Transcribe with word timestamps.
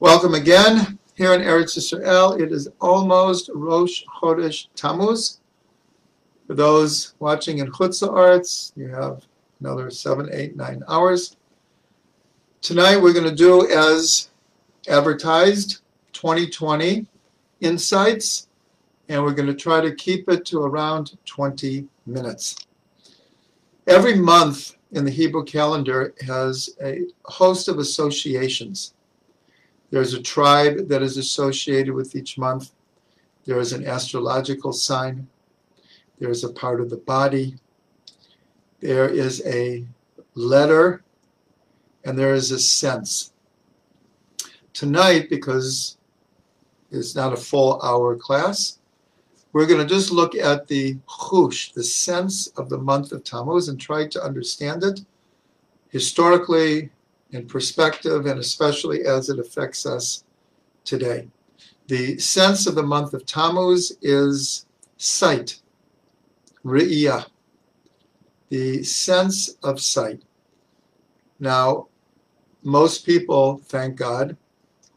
Welcome 0.00 0.32
again 0.32 0.98
here 1.14 1.34
in 1.34 1.42
Eretz 1.42 1.76
Yisrael. 1.76 2.40
It 2.40 2.52
is 2.52 2.70
almost 2.80 3.50
Rosh 3.52 4.02
Chodesh 4.06 4.68
Tammuz. 4.74 5.40
For 6.46 6.54
those 6.54 7.12
watching 7.18 7.58
in 7.58 7.70
Chutz 7.70 8.02
Aretz, 8.02 8.72
you 8.76 8.88
have 8.88 9.26
another 9.60 9.90
seven, 9.90 10.30
eight, 10.32 10.56
nine 10.56 10.82
hours. 10.88 11.36
Tonight 12.62 12.96
we're 12.96 13.12
going 13.12 13.28
to 13.28 13.34
do 13.34 13.70
as 13.70 14.30
advertised 14.88 15.82
2020 16.14 17.06
insights, 17.60 18.48
and 19.10 19.22
we're 19.22 19.34
going 19.34 19.48
to 19.48 19.54
try 19.54 19.82
to 19.82 19.94
keep 19.94 20.30
it 20.30 20.46
to 20.46 20.62
around 20.62 21.18
20 21.26 21.86
minutes. 22.06 22.56
Every 23.86 24.14
month 24.14 24.76
in 24.92 25.04
the 25.04 25.10
Hebrew 25.10 25.44
calendar 25.44 26.14
has 26.26 26.70
a 26.82 27.02
host 27.26 27.68
of 27.68 27.78
associations 27.78 28.94
there's 29.90 30.14
a 30.14 30.22
tribe 30.22 30.88
that 30.88 31.02
is 31.02 31.16
associated 31.16 31.92
with 31.92 32.14
each 32.14 32.38
month. 32.38 32.70
There 33.44 33.58
is 33.58 33.72
an 33.72 33.86
astrological 33.86 34.72
sign. 34.72 35.26
There 36.18 36.30
is 36.30 36.44
a 36.44 36.52
part 36.52 36.80
of 36.80 36.90
the 36.90 36.98
body. 36.98 37.56
There 38.80 39.08
is 39.08 39.44
a 39.46 39.86
letter. 40.34 41.02
And 42.04 42.18
there 42.18 42.34
is 42.34 42.50
a 42.50 42.58
sense. 42.58 43.32
Tonight, 44.72 45.28
because 45.28 45.98
it's 46.90 47.14
not 47.14 47.32
a 47.32 47.36
full 47.36 47.82
hour 47.82 48.16
class, 48.16 48.78
we're 49.52 49.66
going 49.66 49.80
to 49.80 49.94
just 49.94 50.12
look 50.12 50.36
at 50.36 50.68
the 50.68 50.94
chush, 51.08 51.74
the 51.74 51.82
sense 51.82 52.46
of 52.56 52.68
the 52.68 52.78
month 52.78 53.10
of 53.10 53.24
Tammuz, 53.24 53.68
and 53.68 53.80
try 53.80 54.06
to 54.06 54.22
understand 54.22 54.84
it 54.84 55.00
historically, 55.88 56.90
in 57.32 57.46
perspective 57.46 58.26
and 58.26 58.40
especially 58.40 59.04
as 59.04 59.28
it 59.28 59.38
affects 59.38 59.86
us 59.86 60.24
today. 60.84 61.28
The 61.86 62.18
sense 62.18 62.66
of 62.66 62.74
the 62.74 62.82
month 62.82 63.14
of 63.14 63.26
Tammuz 63.26 63.96
is 64.02 64.66
sight, 64.96 65.60
re'iyah, 66.64 67.26
the 68.48 68.82
sense 68.82 69.56
of 69.62 69.80
sight. 69.80 70.22
Now, 71.38 71.88
most 72.62 73.06
people, 73.06 73.60
thank 73.64 73.96
God, 73.96 74.36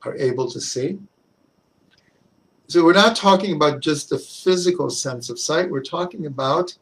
are 0.03 0.15
able 0.15 0.49
to 0.51 0.59
see. 0.59 0.99
So 2.67 2.83
we're 2.83 2.93
not 2.93 3.15
talking 3.15 3.55
about 3.55 3.79
just 3.79 4.09
the 4.09 4.17
physical 4.17 4.89
sense 4.89 5.29
of 5.29 5.39
sight, 5.39 5.69
we're 5.69 5.83
talking 5.83 6.25
about 6.25 6.75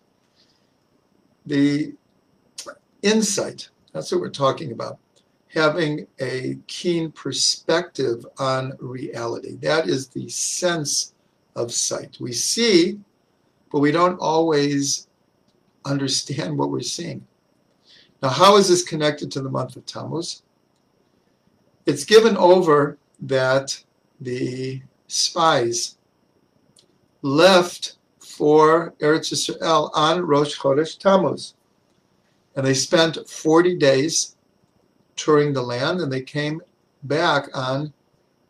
the 1.46 1.94
insight. 3.02 3.70
That's 3.94 4.12
what 4.12 4.22
we're 4.22 4.30
talking 4.30 4.72
about 4.72 5.00
having 5.54 6.08
a 6.20 6.58
keen 6.68 7.12
perspective 7.12 8.26
on 8.38 8.74
reality. 8.80 9.56
That 9.58 9.88
is 9.88 10.08
the 10.08 10.30
sense 10.30 11.14
of 11.56 11.74
sight. 11.74 12.18
We 12.20 12.32
see, 12.32 13.00
but 13.72 13.80
we 13.80 13.92
don't 13.92 14.20
always 14.20 15.08
understand 15.86 16.58
what 16.58 16.70
we're 16.70 16.82
seeing. 16.82 17.26
Now, 18.22 18.30
how 18.30 18.58
is 18.58 18.70
this 18.70 18.84
connected 18.84 19.32
to 19.32 19.42
the 19.42 19.50
month 19.50 19.76
of 19.76 19.86
Tammuz? 19.86 20.44
It's 21.86 22.06
given 22.06 22.38
over 22.38 22.98
that 23.22 23.84
the 24.22 24.82
spies 25.08 25.98
left 27.24 27.98
for 28.20 28.94
Eretz 29.00 29.34
Yisrael 29.34 29.92
on 29.94 30.22
Rosh 30.22 30.58
Chodesh 30.58 30.98
Tammuz. 30.98 31.56
And 32.56 32.66
they 32.66 32.74
spent 32.74 33.18
40 33.28 33.78
days 33.78 34.36
touring 35.22 35.54
the 35.54 35.62
land, 35.62 36.02
and 36.02 36.12
they 36.12 36.22
came 36.22 36.62
back 37.04 37.48
on 37.54 37.94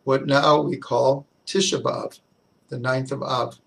what 0.06 0.26
now 0.26 0.62
we 0.62 0.78
call 0.78 1.26
Tisha 1.46 1.82
B'Av, 1.82 2.20
the 2.70 2.80
ninth 2.80 3.12
of 3.12 3.22
Av. 3.22 3.60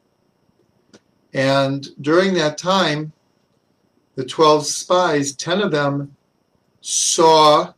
And 1.35 1.89
during 2.01 2.33
that 2.35 2.57
time, 2.57 3.13
the 4.15 4.25
12 4.25 4.67
spies, 4.67 5.35
10 5.35 5.61
of 5.61 5.71
them 5.71 6.17
saw 6.81 7.73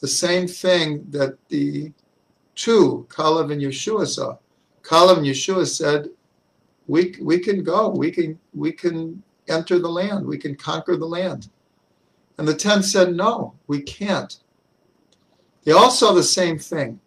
the 0.00 0.08
same 0.08 0.48
thing 0.48 1.06
that 1.10 1.36
the 1.48 1.92
two, 2.54 3.06
Caleb 3.14 3.50
and 3.50 3.60
Yehoshua, 3.60 4.06
saw. 4.06 4.36
Caleb 4.82 5.18
and 5.18 5.26
Yehoshua 5.26 5.66
said, 5.66 6.08
we, 6.88 7.14
we 7.20 7.38
can 7.38 7.62
go, 7.62 7.90
we 7.90 8.10
can, 8.10 8.38
we 8.54 8.72
can 8.72 9.22
enter 9.48 9.78
the 9.78 9.88
land, 9.88 10.26
we 10.26 10.38
can 10.38 10.56
conquer 10.56 10.96
the 10.96 11.06
land. 11.06 11.48
And 12.38 12.48
the 12.48 12.54
10 12.54 12.82
said, 12.82 13.14
no, 13.14 13.54
we 13.66 13.80
can't. 13.80 14.38
They 15.64 15.72
all 15.72 15.90
saw 15.90 16.12
the 16.12 16.22
same 16.22 16.58
thing. 16.58 17.00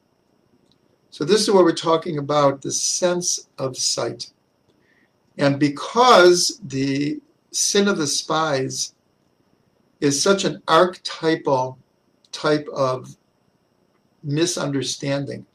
So 1.12 1.23
this 1.23 1.41
is 1.41 1.51
what 1.51 1.63
we're 1.63 1.73
talking 1.73 2.18
about, 2.18 2.62
the 2.62 2.72
sense 2.72 3.47
of 3.57 3.78
sight. 3.78 4.31
And 5.38 5.59
because 5.59 6.59
the 6.63 7.19
sin 7.51 7.88
of 7.88 7.97
the 7.97 8.07
spies 8.07 8.94
is 10.01 10.22
such 10.22 10.44
an 10.44 10.62
archetypal 10.67 11.78
type 12.31 12.67
of 12.73 13.16
misunderstanding, 14.23 15.46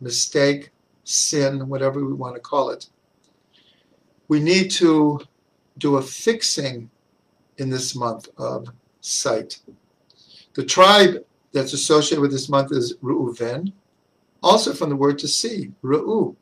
mistake, 0.00 0.70
sin, 1.04 1.68
whatever 1.68 2.04
we 2.04 2.12
want 2.12 2.34
to 2.34 2.40
call 2.40 2.70
it, 2.70 2.88
we 4.28 4.40
need 4.40 4.70
to 4.70 5.20
do 5.78 5.96
a 5.96 6.02
fixing 6.02 6.90
in 7.58 7.70
this 7.70 7.94
month 7.94 8.28
of 8.38 8.68
sight. 9.00 9.60
The 10.54 10.64
tribe 10.64 11.24
that's 11.54 11.72
associated 11.72 12.20
with 12.20 12.32
this 12.32 12.48
month 12.48 12.72
is 12.72 12.96
Reuven, 12.96 13.72
also 14.42 14.74
from 14.74 14.90
the 14.90 14.96
word 14.96 15.18
to 15.20 15.28
see, 15.28 15.70
Reu. 15.82 16.34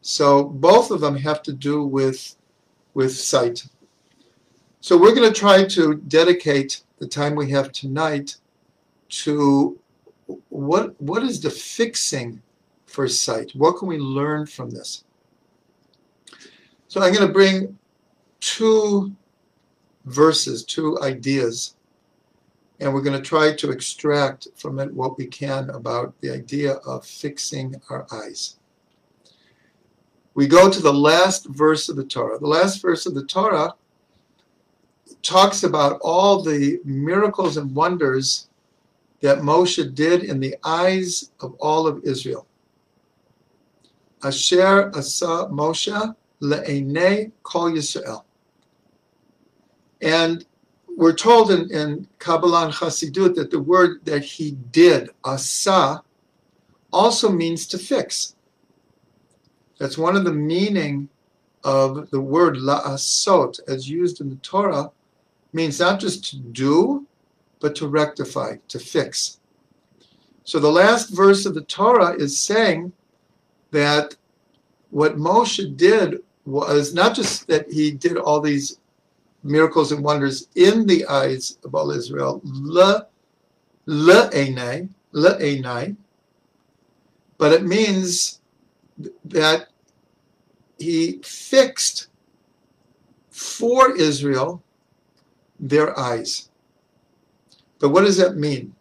So 0.00 0.44
both 0.44 0.90
of 0.90 1.00
them 1.00 1.16
have 1.16 1.42
to 1.42 1.52
do 1.52 1.84
with, 1.84 2.36
with 2.94 3.12
sight. 3.14 3.66
So 4.80 4.96
we're 4.96 5.14
going 5.14 5.30
to 5.30 5.38
try 5.38 5.64
to 5.64 5.96
dedicate 5.96 6.84
the 6.98 7.06
time 7.06 7.34
we 7.34 7.50
have 7.50 7.72
tonight 7.72 8.36
to 9.08 9.78
what, 10.48 10.98
what 11.00 11.24
is 11.24 11.40
the 11.40 11.50
fixing 11.50 12.40
for 12.86 13.08
sight? 13.08 13.50
What 13.54 13.76
can 13.76 13.88
we 13.88 13.98
learn 13.98 14.46
from 14.46 14.70
this? 14.70 15.04
So 16.86 17.02
I'm 17.02 17.12
going 17.12 17.26
to 17.26 17.32
bring 17.32 17.76
two 18.40 19.12
verses, 20.04 20.64
two 20.64 21.00
ideas 21.02 21.74
and 22.82 22.92
we're 22.92 23.00
going 23.00 23.16
to 23.16 23.28
try 23.28 23.54
to 23.54 23.70
extract 23.70 24.48
from 24.56 24.80
it 24.80 24.92
what 24.92 25.16
we 25.16 25.24
can 25.26 25.70
about 25.70 26.12
the 26.20 26.30
idea 26.30 26.74
of 26.84 27.06
fixing 27.06 27.80
our 27.90 28.06
eyes. 28.12 28.56
We 30.34 30.48
go 30.48 30.68
to 30.68 30.82
the 30.82 30.92
last 30.92 31.46
verse 31.46 31.88
of 31.88 31.94
the 31.94 32.04
Torah. 32.04 32.40
The 32.40 32.48
last 32.48 32.82
verse 32.82 33.06
of 33.06 33.14
the 33.14 33.24
Torah 33.24 33.74
talks 35.22 35.62
about 35.62 36.00
all 36.02 36.42
the 36.42 36.80
miracles 36.84 37.56
and 37.56 37.72
wonders 37.72 38.48
that 39.20 39.38
Moshe 39.38 39.94
did 39.94 40.24
in 40.24 40.40
the 40.40 40.56
eyes 40.64 41.30
of 41.38 41.54
all 41.60 41.86
of 41.86 42.02
Israel. 42.02 42.48
Asher 44.24 44.90
asa 44.92 45.48
Moshe 45.52 46.16
le'enei 46.40 47.30
kol 47.44 47.70
Yisrael. 47.70 48.24
And 50.00 50.44
we're 50.96 51.14
told 51.14 51.50
in, 51.50 51.70
in 51.70 52.06
Kabbalah 52.18 52.66
and 52.66 52.74
that 52.74 53.48
the 53.50 53.60
word 53.60 54.04
that 54.04 54.22
he 54.22 54.52
did, 54.70 55.10
asa, 55.24 56.02
also 56.92 57.30
means 57.30 57.66
to 57.68 57.78
fix. 57.78 58.34
That's 59.78 59.98
one 59.98 60.16
of 60.16 60.24
the 60.24 60.32
meaning 60.32 61.08
of 61.64 62.10
the 62.10 62.20
word 62.20 62.56
la'asot 62.56 63.60
as 63.68 63.88
used 63.88 64.20
in 64.20 64.28
the 64.28 64.36
Torah 64.36 64.90
means 65.52 65.80
not 65.80 66.00
just 66.00 66.24
to 66.30 66.36
do, 66.36 67.06
but 67.60 67.74
to 67.76 67.88
rectify, 67.88 68.56
to 68.68 68.78
fix. 68.78 69.38
So 70.44 70.58
the 70.58 70.70
last 70.70 71.10
verse 71.10 71.46
of 71.46 71.54
the 71.54 71.62
Torah 71.62 72.14
is 72.14 72.38
saying 72.38 72.92
that 73.70 74.16
what 74.90 75.16
Moshe 75.16 75.76
did 75.76 76.22
was 76.44 76.92
not 76.92 77.14
just 77.14 77.46
that 77.46 77.70
he 77.70 77.92
did 77.92 78.16
all 78.16 78.40
these 78.40 78.78
miracles 79.42 79.92
and 79.92 80.04
wonders 80.04 80.48
in 80.54 80.86
the 80.86 81.06
eyes 81.06 81.58
of 81.64 81.74
all 81.74 81.90
Israel. 81.90 82.40
Le, 82.44 83.06
le 83.86 84.30
enai, 84.30 84.88
le 85.12 85.38
enai. 85.38 85.96
But 87.38 87.52
it 87.52 87.64
means 87.64 88.40
that 89.24 89.68
he 90.78 91.20
fixed 91.22 92.08
for 93.30 93.96
Israel 93.96 94.62
their 95.58 95.98
eyes. 95.98 96.50
But 97.78 97.90
what 97.90 98.02
does 98.04 98.16
that 98.18 98.36
mean? 98.36 98.74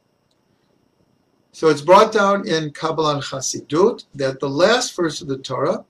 So 1.54 1.70
it's 1.70 1.82
brought 1.82 2.12
down 2.12 2.48
in 2.48 2.72
Kabbalah 2.72 3.16
and 3.16 3.24
Chassidut 3.24 4.06
that 4.16 4.40
the 4.40 4.50
last 4.50 4.96
verse 4.96 5.22
of 5.22 5.28
the 5.28 5.38
Torah 5.38 5.86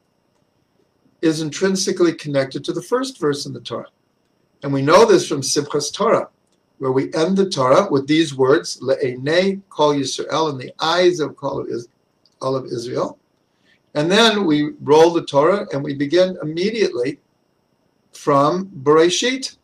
is 1.21 1.41
intrinsically 1.41 2.13
connected 2.13 2.63
to 2.65 2.73
the 2.73 2.81
first 2.81 3.19
verse 3.19 3.45
in 3.45 3.53
the 3.53 3.61
Torah. 3.61 3.89
And 4.63 4.71
we 4.71 4.81
know 4.81 5.05
this 5.05 5.27
from 5.27 5.41
Simchas 5.41 5.91
Torah. 5.93 6.29
where 6.77 6.91
we 6.91 7.13
end 7.13 7.37
the 7.37 7.47
Torah 7.47 7.87
with 7.91 8.07
these 8.07 8.35
words, 8.35 8.79
Le'enei 8.81 9.61
Kol 9.69 9.93
Yisrael, 9.93 10.51
in 10.51 10.57
the 10.57 10.73
eyes 10.79 11.19
of 11.19 11.37
all 11.43 11.59
of, 12.55 12.65
Israel. 12.65 13.19
And 13.93 14.11
then 14.11 14.45
we 14.45 14.71
roll 14.81 15.11
the 15.11 15.23
Torah 15.23 15.67
and 15.71 15.83
we 15.83 15.93
begin 15.93 16.39
immediately 16.41 17.19
from 18.13 18.65
Bereshit, 18.81 19.57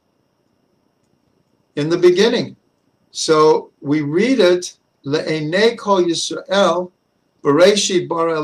in 1.76 1.90
the 1.90 1.98
beginning. 1.98 2.56
So 3.12 3.72
we 3.82 4.02
read 4.02 4.40
it, 4.40 4.78
Le'enei 5.04 5.76
Kol 5.76 6.04
Yisrael, 6.04 6.92
Bereshit 7.44 8.08
bara 8.08 8.38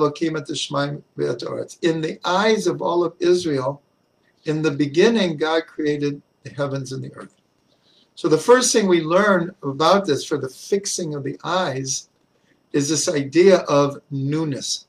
et. 1.62 1.78
In 1.82 2.02
the 2.02 2.20
eyes 2.26 2.66
of 2.66 2.82
all 2.82 3.04
of 3.04 3.14
Israel, 3.20 3.84
in 4.46 4.64
the 4.64 4.72
beginning, 4.72 5.38
God 5.38 5.68
created 5.68 6.22
the 6.44 6.50
heavens 6.52 6.92
and 6.92 7.04
the 7.04 7.14
earth. 7.16 7.36
So 8.16 8.28
the 8.28 8.38
first 8.38 8.72
thing 8.72 8.88
we 8.88 9.02
learn 9.02 9.56
about 9.64 10.06
this 10.06 10.24
for 10.24 10.38
the 10.38 10.50
fixing 10.50 11.16
of 11.16 11.24
the 11.24 11.40
eyes 11.44 12.10
is 12.72 12.90
this 12.90 13.08
idea 13.08 13.58
of 13.62 14.02
newness. 14.12 14.88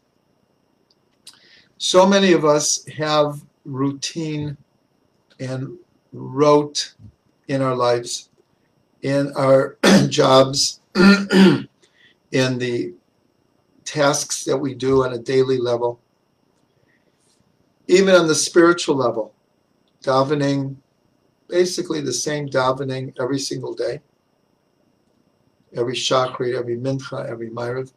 So 1.79 2.07
many 2.07 2.33
of 2.33 2.45
us 2.45 2.85
have 2.87 3.41
routine 3.65 4.57
and 5.41 5.79
rote 6.13 6.95
in 7.49 7.63
our 7.63 7.75
lives, 7.75 8.31
in 9.03 9.33
our 9.37 9.77
jobs, 10.09 10.81
in 10.95 11.69
the 12.33 12.95
tasks 13.85 14.45
that 14.45 14.57
we 14.57 14.75
do 14.75 15.05
on 15.05 15.13
a 15.13 15.19
daily 15.19 15.59
level, 15.59 16.01
even 17.87 18.15
on 18.15 18.27
the 18.27 18.35
spiritual 18.35 18.97
level, 18.97 19.35
davening, 20.03 20.77
basically 21.49 22.01
the 22.01 22.13
same 22.13 22.49
davening 22.49 23.15
every 23.21 23.39
single 23.39 23.75
day, 23.75 24.01
every 25.75 25.95
shachrit, 25.95 26.59
every 26.59 26.77
mincha, 26.77 27.29
every 27.29 27.51
maariv. 27.51 27.93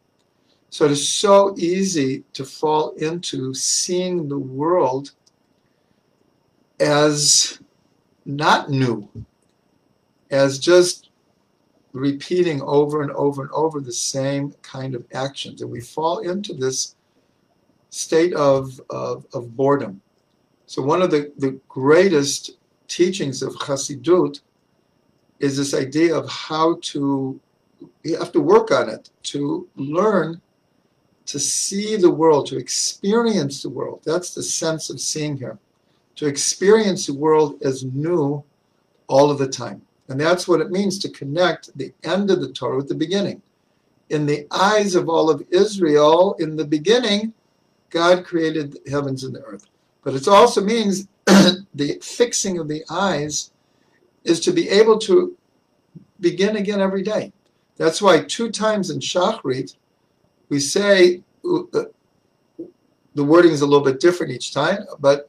So 0.70 0.84
it 0.84 0.90
is 0.90 1.08
so 1.08 1.54
easy 1.56 2.24
to 2.34 2.44
fall 2.44 2.90
into 2.96 3.54
seeing 3.54 4.28
the 4.28 4.38
world 4.38 5.12
as 6.78 7.58
not 8.26 8.70
new, 8.70 9.08
as 10.30 10.58
just 10.58 11.10
repeating 11.92 12.60
over 12.62 13.02
and 13.02 13.10
over 13.12 13.42
and 13.42 13.50
over 13.52 13.80
the 13.80 13.92
same 13.92 14.52
kind 14.62 14.94
of 14.94 15.04
actions. 15.14 15.62
And 15.62 15.70
we 15.70 15.80
fall 15.80 16.18
into 16.18 16.52
this 16.52 16.96
state 17.90 18.34
of, 18.34 18.78
of, 18.90 19.26
of 19.32 19.56
boredom. 19.56 20.02
So, 20.66 20.82
one 20.82 21.00
of 21.00 21.10
the, 21.10 21.32
the 21.38 21.58
greatest 21.68 22.58
teachings 22.88 23.42
of 23.42 23.54
Chassidut 23.54 24.40
is 25.38 25.56
this 25.56 25.74
idea 25.74 26.16
of 26.16 26.28
how 26.28 26.78
to, 26.82 27.38
you 28.02 28.18
have 28.18 28.32
to 28.32 28.40
work 28.40 28.72
on 28.72 28.88
it, 28.88 29.10
to 29.24 29.68
learn 29.76 30.40
to 31.26 31.38
see 31.38 31.96
the 31.96 32.10
world, 32.10 32.46
to 32.46 32.56
experience 32.56 33.62
the 33.62 33.68
world. 33.68 34.00
That's 34.04 34.34
the 34.34 34.42
sense 34.42 34.88
of 34.88 34.98
seeing 34.98 35.36
here. 35.36 35.58
To 36.16 36.26
experience 36.26 37.06
the 37.06 37.14
world 37.14 37.62
as 37.62 37.84
new 37.84 38.42
all 39.08 39.30
of 39.30 39.38
the 39.38 39.46
time. 39.46 39.82
And 40.08 40.18
that's 40.18 40.48
what 40.48 40.62
it 40.62 40.70
means 40.70 40.98
to 41.00 41.10
connect 41.10 41.76
the 41.76 41.92
end 42.02 42.30
of 42.30 42.40
the 42.40 42.50
Torah 42.50 42.78
with 42.78 42.88
the 42.88 42.94
beginning. 42.94 43.42
In 44.08 44.24
the 44.24 44.46
eyes 44.50 44.94
of 44.94 45.10
all 45.10 45.28
of 45.28 45.44
Israel, 45.50 46.34
in 46.38 46.56
the 46.56 46.64
beginning, 46.64 47.34
God 47.90 48.24
created 48.24 48.72
the 48.72 48.90
heavens 48.90 49.22
and 49.24 49.34
the 49.34 49.42
earth. 49.42 49.66
But 50.02 50.14
it 50.14 50.26
also 50.26 50.62
means 50.62 51.08
the 51.74 51.98
fixing 52.02 52.58
of 52.58 52.68
the 52.68 52.82
eyes 52.90 53.52
is 54.24 54.40
to 54.40 54.52
be 54.52 54.68
able 54.68 54.98
to 54.98 55.36
begin 56.20 56.56
again 56.56 56.80
every 56.80 57.02
day. 57.02 57.32
That's 57.76 58.02
why 58.02 58.22
two 58.22 58.50
times 58.50 58.90
in 58.90 58.98
Shachrit, 58.98 59.76
we 60.48 60.58
say, 60.58 61.22
uh, 61.44 61.84
the 63.14 63.24
wording 63.24 63.52
is 63.52 63.62
a 63.62 63.66
little 63.66 63.84
bit 63.84 64.00
different 64.00 64.32
each 64.32 64.52
time, 64.52 64.84
but. 65.00 65.26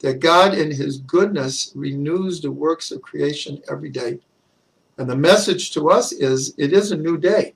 That 0.00 0.20
God 0.20 0.54
in 0.54 0.70
his 0.70 0.98
goodness 0.98 1.72
renews 1.74 2.40
the 2.40 2.52
works 2.52 2.92
of 2.92 3.02
creation 3.02 3.60
every 3.68 3.90
day. 3.90 4.20
And 4.96 5.10
the 5.10 5.16
message 5.16 5.72
to 5.72 5.90
us 5.90 6.12
is 6.12 6.54
it 6.56 6.72
is 6.72 6.92
a 6.92 6.96
new 6.96 7.18
day. 7.18 7.54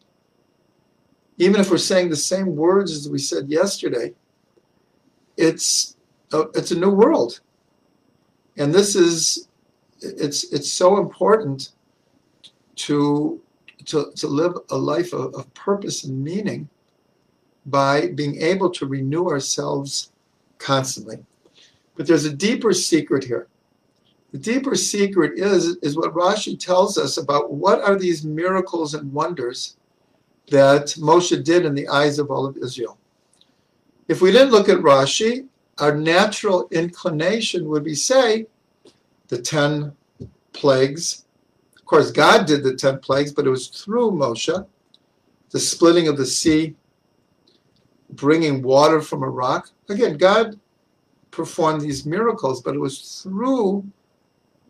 Even 1.38 1.60
if 1.60 1.70
we're 1.70 1.78
saying 1.78 2.10
the 2.10 2.16
same 2.16 2.56
words 2.56 2.90
as 2.90 3.08
we 3.08 3.18
said 3.18 3.48
yesterday, 3.48 4.12
it's 5.36 5.96
a, 6.32 6.40
it's 6.54 6.70
a 6.70 6.78
new 6.78 6.90
world. 6.90 7.40
And 8.58 8.74
this 8.74 8.96
is 8.96 9.48
it's 10.00 10.52
it's 10.52 10.70
so 10.70 10.98
important 10.98 11.70
to 12.76 13.40
to, 13.86 14.12
to 14.16 14.26
live 14.26 14.54
a 14.70 14.76
life 14.76 15.12
of, 15.12 15.34
of 15.34 15.52
purpose 15.54 16.04
and 16.04 16.22
meaning 16.22 16.68
by 17.66 18.08
being 18.08 18.40
able 18.40 18.70
to 18.70 18.86
renew 18.86 19.28
ourselves 19.28 20.12
constantly. 20.58 21.24
But 21.96 22.06
there's 22.06 22.24
a 22.24 22.32
deeper 22.32 22.72
secret 22.72 23.24
here. 23.24 23.48
The 24.32 24.38
deeper 24.38 24.74
secret 24.74 25.38
is, 25.38 25.76
is 25.82 25.96
what 25.96 26.14
Rashi 26.14 26.58
tells 26.58 26.96
us 26.96 27.18
about 27.18 27.52
what 27.52 27.82
are 27.82 27.98
these 27.98 28.24
miracles 28.24 28.94
and 28.94 29.12
wonders 29.12 29.76
that 30.50 30.86
Moshe 30.98 31.44
did 31.44 31.64
in 31.64 31.74
the 31.74 31.88
eyes 31.88 32.18
of 32.18 32.30
all 32.30 32.46
of 32.46 32.56
Israel. 32.56 32.98
If 34.08 34.20
we 34.20 34.32
didn't 34.32 34.50
look 34.50 34.68
at 34.68 34.78
Rashi, 34.78 35.46
our 35.78 35.96
natural 35.96 36.68
inclination 36.70 37.68
would 37.68 37.84
be 37.84 37.94
say 37.94 38.46
the 39.28 39.40
10 39.40 39.92
plagues. 40.52 41.24
Of 41.76 41.84
course, 41.84 42.10
God 42.10 42.46
did 42.46 42.62
the 42.62 42.74
10 42.74 42.98
plagues, 43.00 43.32
but 43.32 43.46
it 43.46 43.50
was 43.50 43.68
through 43.68 44.12
Moshe, 44.12 44.66
the 45.50 45.60
splitting 45.60 46.08
of 46.08 46.16
the 46.16 46.26
sea, 46.26 46.74
bringing 48.10 48.62
water 48.62 49.00
from 49.00 49.22
a 49.22 49.28
rock. 49.28 49.70
Again, 49.88 50.16
God 50.16 50.58
performed 51.30 51.80
these 51.80 52.04
miracles, 52.04 52.62
but 52.62 52.74
it 52.74 52.78
was 52.78 53.22
through 53.22 53.84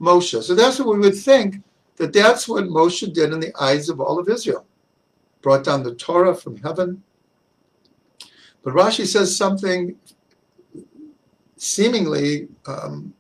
Moshe. 0.00 0.42
So 0.42 0.54
that's 0.54 0.78
what 0.78 0.88
we 0.88 0.98
would 0.98 1.16
think 1.16 1.56
that 1.96 2.12
that's 2.12 2.48
what 2.48 2.64
Moshe 2.64 3.12
did 3.12 3.32
in 3.32 3.40
the 3.40 3.54
eyes 3.60 3.88
of 3.88 4.00
all 4.00 4.18
of 4.18 4.28
Israel. 4.28 4.66
Brought 5.42 5.64
down 5.64 5.82
the 5.82 5.94
Torah 5.94 6.34
from 6.34 6.56
heaven. 6.56 7.02
But 8.62 8.74
Rashi 8.74 9.06
says 9.06 9.36
something 9.36 9.96
seemingly 11.56 12.48
um, 12.66 13.12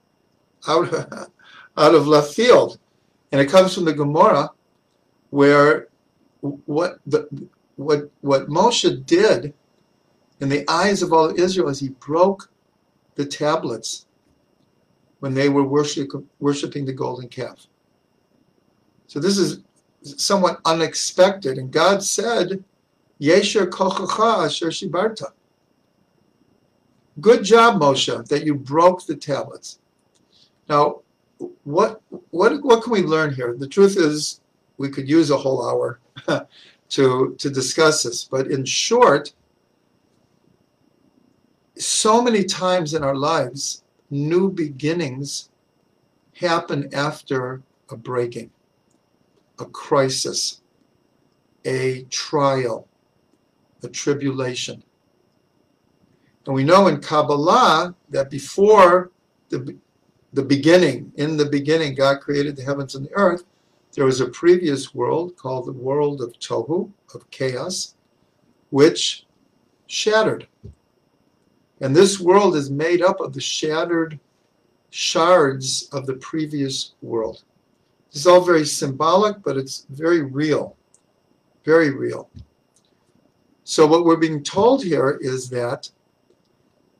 out, 0.68 0.92
of, 0.92 1.28
out 1.76 1.94
of 1.94 2.06
left 2.06 2.34
field. 2.34 2.78
And 3.30 3.40
it 3.40 3.50
comes 3.50 3.74
from 3.74 3.84
the 3.84 3.94
Gemara, 3.94 4.50
where 5.30 5.88
what 6.40 6.98
the 7.06 7.28
what 7.76 8.10
what 8.20 8.48
Moshe 8.48 9.06
did 9.06 9.54
in 10.40 10.48
the 10.48 10.68
eyes 10.68 11.02
of 11.02 11.12
all 11.12 11.30
of 11.30 11.38
Israel 11.38 11.68
is 11.68 11.80
he 11.80 11.90
broke 11.90 12.50
the 13.14 13.24
tablets 13.24 14.06
when 15.20 15.34
they 15.34 15.48
were 15.48 15.62
worship, 15.62 16.08
worshiping 16.40 16.84
the 16.84 16.92
golden 16.92 17.28
calf. 17.28 17.66
So 19.06 19.20
this 19.20 19.38
is 19.38 19.60
somewhat 20.02 20.60
unexpected. 20.64 21.58
And 21.58 21.70
God 21.70 22.02
said, 22.02 22.64
Yesher 23.22 23.66
kochacha 23.68 24.46
asher 24.46 24.66
shibarta. 24.66 25.30
Good 27.20 27.44
job, 27.44 27.80
Moshe, 27.80 28.26
that 28.26 28.44
you 28.44 28.54
broke 28.54 29.06
the 29.06 29.14
tablets. 29.14 29.78
Now, 30.68 31.02
what 31.62 32.00
what 32.30 32.60
what 32.62 32.82
can 32.82 32.92
we 32.92 33.02
learn 33.02 33.32
here? 33.32 33.54
The 33.56 33.68
truth 33.68 33.96
is, 33.96 34.40
we 34.76 34.88
could 34.88 35.08
use 35.08 35.30
a 35.30 35.36
whole 35.36 35.68
hour 35.68 36.00
to 36.88 37.36
to 37.38 37.50
discuss 37.50 38.02
this, 38.02 38.24
but 38.24 38.48
in 38.48 38.64
short, 38.64 39.32
so 41.76 42.20
many 42.20 42.42
times 42.42 42.92
in 42.92 43.04
our 43.04 43.14
lives, 43.14 43.84
new 44.10 44.50
beginnings 44.50 45.48
happen 46.34 46.92
after 46.92 47.62
a 47.88 47.96
breaking, 47.96 48.50
a 49.60 49.66
crisis, 49.66 50.60
a 51.64 52.02
trial, 52.10 52.88
a 53.82 53.88
tribulation. 53.88 54.82
And 56.46 56.54
we 56.54 56.64
know 56.64 56.88
in 56.88 57.00
Kabbalah 57.00 57.94
that 58.10 58.30
before 58.30 59.10
the, 59.48 59.76
the 60.32 60.42
beginning, 60.42 61.12
in 61.16 61.36
the 61.36 61.46
beginning, 61.46 61.94
God 61.94 62.20
created 62.20 62.56
the 62.56 62.64
heavens 62.64 62.94
and 62.94 63.06
the 63.06 63.12
earth, 63.14 63.44
there 63.92 64.06
was 64.06 64.20
a 64.20 64.28
previous 64.28 64.94
world 64.94 65.36
called 65.36 65.66
the 65.66 65.72
world 65.72 66.22
of 66.22 66.32
Tohu, 66.38 66.90
of 67.14 67.30
chaos, 67.30 67.94
which 68.70 69.26
shattered. 69.86 70.48
And 71.80 71.94
this 71.94 72.18
world 72.18 72.56
is 72.56 72.70
made 72.70 73.02
up 73.02 73.20
of 73.20 73.34
the 73.34 73.40
shattered 73.40 74.18
shards 74.90 75.88
of 75.92 76.06
the 76.06 76.14
previous 76.14 76.94
world. 77.02 77.44
This 78.10 78.22
is 78.22 78.26
all 78.26 78.40
very 78.40 78.64
symbolic, 78.64 79.42
but 79.42 79.56
it's 79.56 79.86
very 79.90 80.22
real. 80.22 80.76
Very 81.64 81.90
real. 81.90 82.30
So, 83.64 83.86
what 83.86 84.04
we're 84.04 84.16
being 84.16 84.42
told 84.42 84.82
here 84.82 85.18
is 85.20 85.48
that 85.50 85.88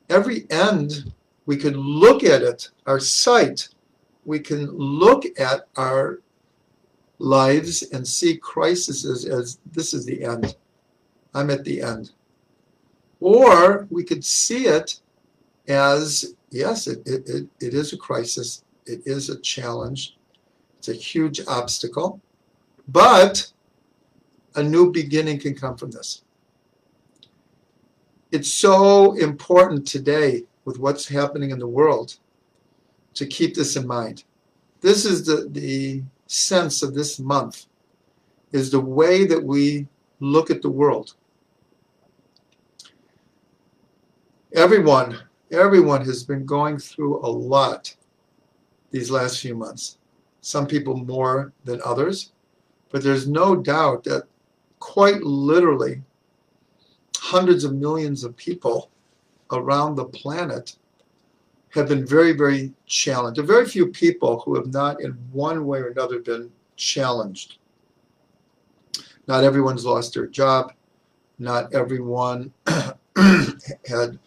every 0.09 0.49
end, 0.49 1.13
we 1.45 1.57
could 1.57 1.75
look 1.75 2.23
at 2.23 2.41
it, 2.41 2.69
our 2.85 2.99
sight 2.99 3.67
we 4.25 4.39
can 4.39 4.67
look 4.71 5.25
at 5.39 5.67
our 5.75 6.21
lives 7.19 7.83
and 7.91 8.07
see 8.07 8.37
crises 8.37 9.05
as 9.25 9.59
this 9.71 9.93
is 9.93 10.05
the 10.05 10.23
end. 10.23 10.55
I'm 11.33 11.49
at 11.49 11.63
the 11.63 11.81
end. 11.81 12.11
Or 13.19 13.87
we 13.89 14.03
could 14.03 14.23
see 14.23 14.67
it 14.67 14.99
as 15.67 16.35
yes, 16.51 16.87
it, 16.87 17.05
it, 17.07 17.27
it, 17.27 17.47
it 17.59 17.73
is 17.73 17.93
a 17.93 17.97
crisis, 17.97 18.63
it 18.85 19.01
is 19.05 19.29
a 19.29 19.39
challenge, 19.39 20.17
it's 20.77 20.89
a 20.89 20.93
huge 20.93 21.41
obstacle, 21.47 22.19
but 22.89 23.51
a 24.55 24.63
new 24.63 24.91
beginning 24.91 25.39
can 25.39 25.55
come 25.55 25.77
from 25.77 25.91
this. 25.91 26.22
It's 28.33 28.51
so 28.51 29.13
important 29.13 29.85
today 29.85 30.45
with 30.65 30.79
what's 30.79 31.07
happening 31.07 31.51
in 31.51 31.59
the 31.59 31.67
world 31.67 32.15
to 33.13 33.27
keep 33.27 33.53
this 33.53 33.75
in 33.75 33.85
mind. 33.85 34.23
This 34.81 35.05
is 35.05 35.23
the, 35.23 35.47
the 35.51 36.01
sense 36.25 36.81
of 36.81 36.95
this 36.95 37.19
month, 37.19 37.67
is 38.51 38.71
the 38.71 38.79
way 38.79 39.27
that 39.27 39.43
we 39.43 39.85
look 40.19 40.49
at 40.49 40.63
the 40.63 40.69
world. 40.69 41.13
Everyone, 44.55 45.19
everyone 45.51 46.03
has 46.03 46.23
been 46.23 46.43
going 46.43 46.79
through 46.79 47.19
a 47.19 47.29
lot 47.29 47.95
these 48.89 49.11
last 49.11 49.41
few 49.41 49.53
months. 49.53 49.99
Some 50.41 50.65
people 50.65 50.97
more 50.97 51.53
than 51.65 51.79
others, 51.85 52.31
but 52.89 53.03
there's 53.03 53.27
no 53.27 53.55
doubt 53.55 54.03
that 54.05 54.23
quite 54.79 55.21
literally 55.21 56.01
hundreds 57.23 57.63
of 57.63 57.73
millions 57.73 58.25
of 58.25 58.35
people 58.35 58.89
around 59.53 59.95
the 59.95 60.03
planet 60.03 60.75
have 61.69 61.87
been 61.87 62.05
very, 62.05 62.33
very 62.33 62.73
challenged. 62.85 63.37
There 63.37 63.45
are 63.45 63.47
very 63.47 63.65
few 63.65 63.87
people 63.87 64.41
who 64.41 64.55
have 64.55 64.67
not, 64.67 64.99
in 64.99 65.11
one 65.31 65.65
way 65.65 65.79
or 65.79 65.87
another, 65.87 66.19
been 66.19 66.51
challenged. 66.75 67.59
Not 69.25 69.45
everyone's 69.45 69.85
lost 69.85 70.13
their 70.13 70.27
job. 70.27 70.73
Not 71.39 71.73
everyone 71.73 72.51
had 73.87 74.19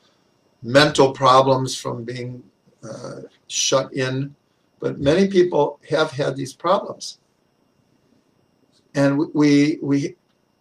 mental 0.62 1.12
problems 1.12 1.76
from 1.76 2.03
being 2.03 2.43
uh, 2.83 3.21
shut 3.47 3.93
in, 3.93 4.35
but 4.81 4.99
many 4.99 5.29
people 5.29 5.79
have 5.91 6.11
had 6.11 6.35
these 6.35 6.55
problems. 6.55 7.19
And 8.95 9.19
we, 9.35 9.79
we, 9.83 10.17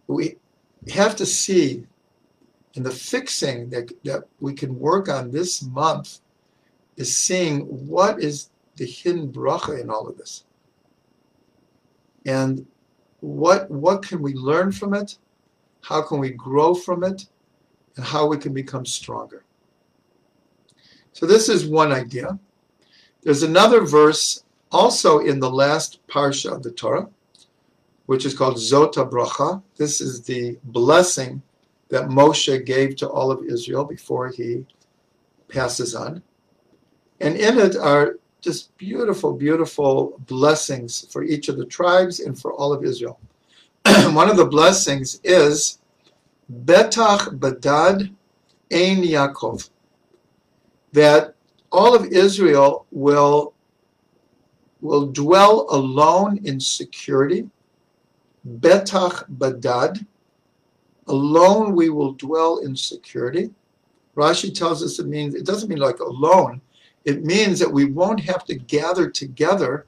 we 0.06 0.36
have 0.90 1.16
to 1.16 1.24
see 1.24 1.86
in 2.76 2.82
the 2.82 2.90
fixing 2.90 3.70
that, 3.70 3.90
that 4.04 4.24
we 4.40 4.52
can 4.52 4.78
work 4.78 5.08
on 5.08 5.30
this 5.30 5.62
month 5.62 6.20
is 6.96 7.16
seeing 7.16 7.60
what 7.62 8.22
is 8.22 8.50
the 8.76 8.84
hidden 8.84 9.32
bracha 9.32 9.80
in 9.80 9.90
all 9.90 10.06
of 10.06 10.18
this. 10.18 10.44
And 12.26 12.66
what, 13.20 13.70
what 13.70 14.02
can 14.02 14.20
we 14.20 14.34
learn 14.34 14.72
from 14.72 14.92
it? 14.92 15.16
How 15.82 16.02
can 16.02 16.18
we 16.18 16.30
grow 16.30 16.74
from 16.74 17.02
it? 17.02 17.26
And 17.96 18.04
how 18.04 18.26
we 18.26 18.36
can 18.36 18.52
become 18.52 18.84
stronger. 18.84 19.44
So 21.12 21.24
this 21.24 21.48
is 21.48 21.66
one 21.66 21.92
idea. 21.92 22.38
There's 23.22 23.42
another 23.42 23.80
verse 23.80 24.44
also 24.70 25.20
in 25.20 25.40
the 25.40 25.50
last 25.50 26.06
parsha 26.08 26.52
of 26.52 26.62
the 26.62 26.72
Torah, 26.72 27.08
which 28.04 28.26
is 28.26 28.34
called 28.34 28.56
Zot 28.56 28.94
HaBracha. 28.94 29.62
This 29.76 30.02
is 30.02 30.22
the 30.22 30.58
blessing 30.64 31.42
that 31.88 32.08
Moshe 32.08 32.64
gave 32.64 32.96
to 32.96 33.08
all 33.08 33.30
of 33.30 33.44
Israel 33.44 33.84
before 33.84 34.28
he 34.28 34.64
passes 35.48 35.94
on. 35.94 36.22
And 37.20 37.36
in 37.36 37.58
it 37.58 37.76
are 37.76 38.18
just 38.40 38.76
beautiful, 38.76 39.32
beautiful 39.32 40.20
blessings 40.26 41.06
for 41.10 41.24
each 41.24 41.48
of 41.48 41.56
the 41.56 41.66
tribes 41.66 42.20
and 42.20 42.38
for 42.38 42.52
all 42.52 42.72
of 42.72 42.84
Israel. 42.84 43.18
One 43.86 44.28
of 44.28 44.36
the 44.36 44.46
blessings 44.46 45.20
is 45.24 45.78
Betach 46.64 47.38
Badad 47.38 48.12
Ein 48.72 49.02
Yaakov 49.02 49.70
that 50.92 51.34
all 51.70 51.94
of 51.94 52.06
Israel 52.06 52.86
will, 52.90 53.52
will 54.80 55.06
dwell 55.06 55.66
alone 55.70 56.40
in 56.44 56.58
security. 56.58 57.48
Betach 58.60 59.28
badad. 59.28 60.06
Alone 61.08 61.74
we 61.74 61.88
will 61.90 62.12
dwell 62.12 62.58
in 62.58 62.74
security. 62.74 63.50
Rashi 64.16 64.52
tells 64.52 64.82
us 64.82 64.98
it 64.98 65.06
means, 65.06 65.34
it 65.34 65.46
doesn't 65.46 65.68
mean 65.68 65.78
like 65.78 66.00
alone. 66.00 66.60
It 67.04 67.24
means 67.24 67.58
that 67.60 67.72
we 67.72 67.84
won't 67.84 68.20
have 68.20 68.44
to 68.46 68.54
gather 68.54 69.08
together 69.08 69.86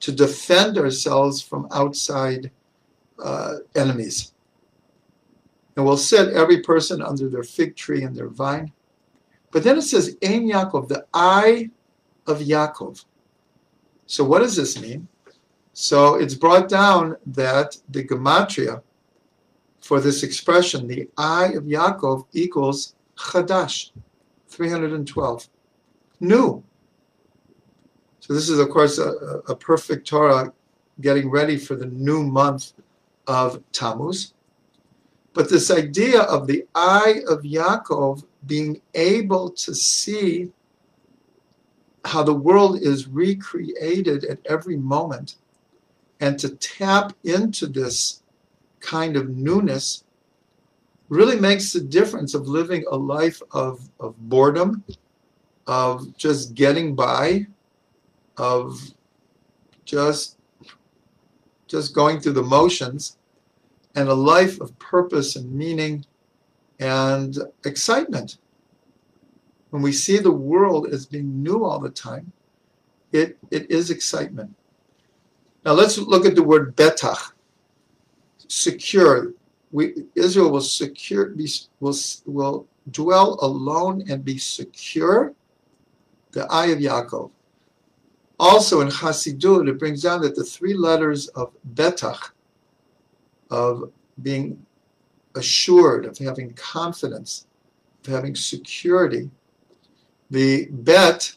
to 0.00 0.12
defend 0.12 0.76
ourselves 0.76 1.40
from 1.40 1.68
outside 1.70 2.50
uh, 3.22 3.56
enemies. 3.74 4.32
And 5.76 5.86
we'll 5.86 5.96
sit 5.96 6.34
every 6.34 6.60
person 6.60 7.00
under 7.00 7.28
their 7.28 7.42
fig 7.42 7.76
tree 7.76 8.02
and 8.02 8.14
their 8.14 8.28
vine. 8.28 8.72
But 9.52 9.62
then 9.62 9.78
it 9.78 9.82
says, 9.82 10.16
Ein 10.22 10.48
Yaakov, 10.48 10.88
the 10.88 11.06
eye 11.14 11.70
of 12.26 12.40
Yaakov. 12.40 13.04
So 14.06 14.24
what 14.24 14.40
does 14.40 14.56
this 14.56 14.80
mean? 14.80 15.08
So 15.72 16.16
it's 16.16 16.34
brought 16.34 16.68
down 16.68 17.16
that 17.26 17.76
the 17.88 18.04
gematria 18.04 18.82
for 19.80 20.00
this 20.00 20.22
expression, 20.22 20.86
the 20.86 21.08
eye 21.16 21.52
of 21.54 21.64
Yaakov 21.64 22.26
equals 22.32 22.94
Chadash, 23.16 23.90
312. 24.48 25.48
New. 26.20 26.62
So 28.20 28.34
this 28.34 28.48
is, 28.48 28.58
of 28.58 28.68
course, 28.68 28.98
a, 28.98 29.10
a 29.48 29.56
perfect 29.56 30.06
Torah 30.06 30.52
getting 31.00 31.30
ready 31.30 31.56
for 31.56 31.76
the 31.76 31.86
new 31.86 32.22
month 32.22 32.72
of 33.26 33.62
Tammuz. 33.72 34.34
But 35.32 35.48
this 35.48 35.70
idea 35.70 36.22
of 36.22 36.46
the 36.46 36.66
eye 36.74 37.22
of 37.28 37.42
Yaakov 37.42 38.24
being 38.46 38.80
able 38.94 39.50
to 39.50 39.74
see 39.74 40.50
how 42.04 42.22
the 42.22 42.34
world 42.34 42.80
is 42.80 43.06
recreated 43.06 44.24
at 44.24 44.38
every 44.46 44.76
moment 44.76 45.36
and 46.20 46.38
to 46.38 46.50
tap 46.56 47.12
into 47.24 47.66
this 47.66 48.19
kind 48.80 49.16
of 49.16 49.30
newness 49.30 50.04
really 51.08 51.38
makes 51.38 51.72
the 51.72 51.80
difference 51.80 52.34
of 52.34 52.48
living 52.48 52.84
a 52.90 52.96
life 52.96 53.42
of, 53.52 53.88
of 53.98 54.16
boredom, 54.28 54.84
of 55.66 56.16
just 56.16 56.54
getting 56.54 56.94
by, 56.94 57.46
of 58.36 58.80
just 59.84 60.36
just 61.66 61.94
going 61.94 62.18
through 62.18 62.32
the 62.32 62.42
motions, 62.42 63.16
and 63.94 64.08
a 64.08 64.14
life 64.14 64.60
of 64.60 64.76
purpose 64.80 65.36
and 65.36 65.52
meaning 65.52 66.04
and 66.80 67.38
excitement. 67.64 68.38
When 69.70 69.80
we 69.80 69.92
see 69.92 70.18
the 70.18 70.32
world 70.32 70.88
as 70.88 71.06
being 71.06 71.42
new 71.42 71.64
all 71.64 71.78
the 71.78 71.90
time, 71.90 72.32
it, 73.12 73.38
it 73.52 73.70
is 73.70 73.90
excitement. 73.90 74.52
Now 75.64 75.72
let's 75.72 75.96
look 75.96 76.26
at 76.26 76.34
the 76.34 76.42
word 76.42 76.74
betach, 76.74 77.32
secure. 78.50 79.32
We, 79.72 79.94
Israel 80.16 80.50
will 80.50 80.60
secure, 80.60 81.26
be, 81.26 81.48
will, 81.78 81.96
will 82.26 82.66
dwell 82.90 83.38
alone 83.40 84.04
and 84.10 84.24
be 84.24 84.36
secure, 84.38 85.32
the 86.32 86.46
eye 86.50 86.66
of 86.66 86.78
Yaakov. 86.78 87.30
Also 88.38 88.80
in 88.80 88.88
Hasidut, 88.88 89.68
it 89.68 89.78
brings 89.78 90.02
down 90.02 90.22
that 90.22 90.34
the 90.34 90.44
three 90.44 90.74
letters 90.74 91.28
of 91.28 91.52
betach, 91.74 92.30
of 93.50 93.92
being 94.22 94.64
assured, 95.36 96.04
of 96.04 96.18
having 96.18 96.52
confidence, 96.54 97.46
of 98.04 98.12
having 98.12 98.34
security. 98.34 99.30
The 100.30 100.66
bet 100.70 101.36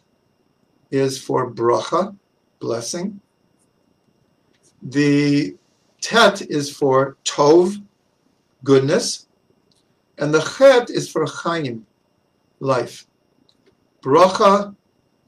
is 0.91 1.22
for 1.22 1.51
bracha, 1.51 2.15
blessing. 2.60 3.20
The 4.82 5.55
tet 6.04 6.42
is 6.42 6.70
for 6.70 7.18
tov, 7.24 7.82
goodness. 8.64 9.28
And 10.18 10.34
the 10.34 10.42
chet 10.42 10.90
is 10.90 11.10
for 11.10 11.26
chaim, 11.26 11.88
life. 12.60 13.08
Bracha, 14.02 14.76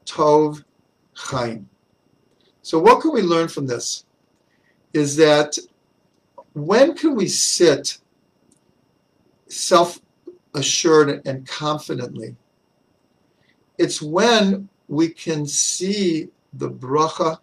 tov, 0.04 0.62
chaim. 1.14 1.68
So 2.60 2.78
what 2.78 3.00
can 3.00 3.12
we 3.12 3.22
learn 3.22 3.48
from 3.48 3.66
this? 3.66 4.04
Is 4.92 5.16
that 5.16 5.58
when 6.52 6.94
can 6.94 7.14
we 7.14 7.26
sit 7.26 7.98
self 9.48 10.00
assured 10.54 11.26
and 11.26 11.46
confidently? 11.48 12.36
It's 13.78 14.02
when 14.02 14.68
we 14.88 15.08
can 15.08 15.46
see 15.46 16.28
the 16.52 16.70
bracha, 16.70 17.38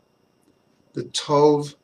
the 0.93 1.05
tov, 1.05 1.75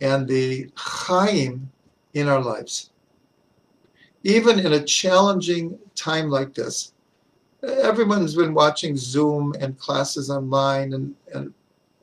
and 0.00 0.26
the 0.28 0.70
chaim 0.76 1.70
in 2.14 2.28
our 2.28 2.40
lives. 2.40 2.90
Even 4.24 4.58
in 4.58 4.72
a 4.74 4.84
challenging 4.84 5.78
time 5.94 6.28
like 6.28 6.54
this, 6.54 6.92
everyone's 7.62 8.34
been 8.34 8.54
watching 8.54 8.96
Zoom 8.96 9.54
and 9.60 9.78
classes 9.78 10.30
online 10.30 10.92
and, 10.92 11.14
and 11.34 11.52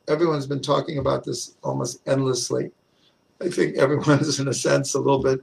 everyone's 0.07 0.47
been 0.47 0.61
talking 0.61 0.97
about 0.97 1.23
this 1.23 1.55
almost 1.63 2.01
endlessly. 2.07 2.71
I 3.41 3.49
think 3.49 3.77
everyone 3.77 4.19
is, 4.21 4.39
in 4.39 4.47
a 4.47 4.53
sense, 4.53 4.93
a 4.93 4.99
little 4.99 5.21
bit 5.21 5.41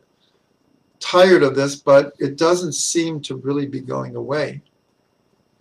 tired 1.00 1.42
of 1.42 1.54
this, 1.54 1.76
but 1.76 2.14
it 2.18 2.36
doesn't 2.36 2.72
seem 2.72 3.20
to 3.22 3.36
really 3.36 3.66
be 3.66 3.80
going 3.80 4.16
away. 4.16 4.62